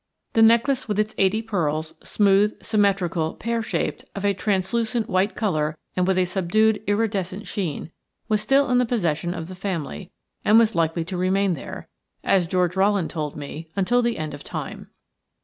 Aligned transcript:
The 0.33 0.41
necklace 0.41 0.87
with 0.87 0.97
its 0.97 1.13
eighty 1.19 1.43
pearls, 1.43 1.93
smooth, 2.03 2.63
symmetrical, 2.63 3.35
pear 3.35 3.61
shaped, 3.61 4.03
of 4.15 4.25
a 4.25 4.33
translucent 4.33 5.07
white 5.07 5.35
colour 5.35 5.77
and 5.95 6.07
with 6.07 6.17
a 6.17 6.25
subdued 6.25 6.81
iridescent 6.87 7.45
sheen, 7.45 7.91
was 8.27 8.41
still 8.41 8.71
in 8.71 8.79
the 8.79 8.85
possession 8.87 9.35
of 9.35 9.47
the 9.47 9.53
family, 9.53 10.09
and 10.43 10.57
was 10.57 10.73
likely 10.73 11.03
to 11.05 11.17
remain 11.17 11.53
there, 11.53 11.87
as 12.23 12.47
George 12.47 12.75
Rowland 12.75 13.11
told 13.11 13.35
me, 13.35 13.69
until 13.75 14.01
the 14.01 14.17
end 14.17 14.33
of 14.33 14.43
time. 14.43 14.87